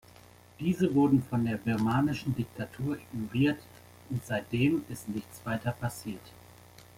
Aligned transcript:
Diese 0.59 0.95
wurde 0.95 1.21
von 1.29 1.45
der 1.45 1.57
birmanischen 1.57 2.33
Diktatur 2.35 2.97
ignoriert, 2.97 3.61
und 4.09 4.25
seitdem 4.25 4.83
ist 4.89 5.07
nichts 5.07 5.45
weiter 5.45 5.73
passiert. 5.73 6.33